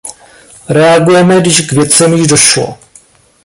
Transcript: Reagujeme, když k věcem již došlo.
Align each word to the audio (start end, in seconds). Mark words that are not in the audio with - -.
Reagujeme, 0.69 1.39
když 1.41 1.59
k 1.61 1.71
věcem 1.71 2.13
již 2.13 2.27
došlo. 2.27 2.79